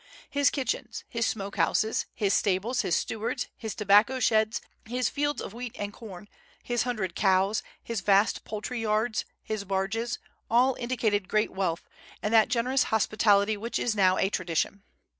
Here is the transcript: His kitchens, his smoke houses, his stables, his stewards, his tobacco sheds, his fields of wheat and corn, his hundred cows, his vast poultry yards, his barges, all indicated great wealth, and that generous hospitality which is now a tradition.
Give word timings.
His 0.31 0.49
kitchens, 0.49 1.03
his 1.07 1.27
smoke 1.27 1.57
houses, 1.57 2.07
his 2.15 2.33
stables, 2.33 2.81
his 2.81 2.95
stewards, 2.95 3.45
his 3.55 3.75
tobacco 3.75 4.19
sheds, 4.19 4.59
his 4.87 5.09
fields 5.09 5.43
of 5.43 5.53
wheat 5.53 5.75
and 5.77 5.93
corn, 5.93 6.27
his 6.63 6.81
hundred 6.81 7.13
cows, 7.13 7.61
his 7.83 8.01
vast 8.01 8.43
poultry 8.43 8.81
yards, 8.81 9.25
his 9.43 9.63
barges, 9.63 10.17
all 10.49 10.73
indicated 10.79 11.29
great 11.29 11.51
wealth, 11.51 11.87
and 12.23 12.33
that 12.33 12.49
generous 12.49 12.85
hospitality 12.85 13.55
which 13.55 13.77
is 13.77 13.93
now 13.95 14.17
a 14.17 14.31
tradition. 14.31 14.81